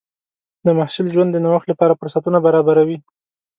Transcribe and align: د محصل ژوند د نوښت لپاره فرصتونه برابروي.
د 0.65 0.67
محصل 0.77 1.05
ژوند 1.13 1.29
د 1.33 1.37
نوښت 1.45 1.67
لپاره 1.69 1.97
فرصتونه 1.99 2.37
برابروي. 2.45 2.97